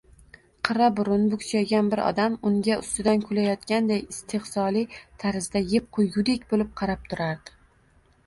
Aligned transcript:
Qirraburun, 0.67 1.25
bukchaygan 1.33 1.89
bir 1.91 1.99
odam 2.05 2.37
unga 2.51 2.77
ustidan 2.83 3.21
kulayotganday 3.27 4.01
istehzoli 4.15 4.83
tarzda, 5.25 5.61
yeb 5.75 5.91
qoʻygudek 5.99 6.49
boʻlib 6.55 6.73
qarab 6.81 7.05
turardi. 7.13 7.55